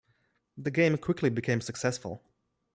[0.57, 2.23] The game quickly became successful.